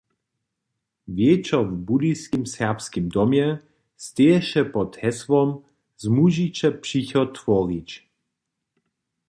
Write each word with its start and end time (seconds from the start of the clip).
Wječor 1.15 1.65
w 1.71 1.73
Budyskim 1.87 2.43
Serbskim 2.55 3.05
domje 3.15 3.47
steješe 4.05 4.61
pod 4.75 4.91
hesłom 5.01 5.49
"Zmužiće 6.03 6.69
přichod 6.83 7.27
tworić". 7.37 7.89